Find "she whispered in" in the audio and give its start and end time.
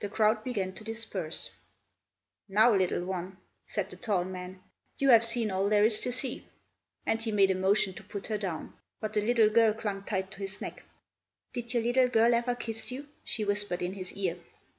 13.24-13.94